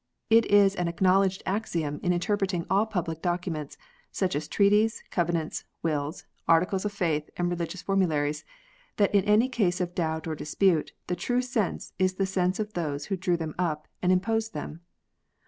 [0.31, 3.77] It is an acknowledged axiom in interpreting all public documents,
[4.11, 8.43] such as treaties, covenants, wills, articles of faith, and religious formularies,
[8.97, 12.73] that in any case of doubt or dispute the true sense is the sense of
[12.73, 14.81] those who drew them up and imposed them.